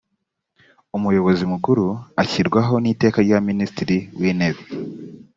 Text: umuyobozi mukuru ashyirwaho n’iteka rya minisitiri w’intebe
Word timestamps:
umuyobozi 0.97 1.43
mukuru 1.53 1.85
ashyirwaho 2.21 2.73
n’iteka 2.83 3.17
rya 3.25 3.37
minisitiri 3.49 3.97
w’intebe 4.19 4.61